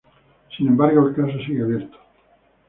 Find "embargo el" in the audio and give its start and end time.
0.67-1.13